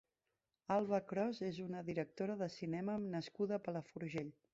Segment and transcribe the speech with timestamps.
[0.75, 4.33] Alba Cros és una directora de cinema nascuda a Palafrugell.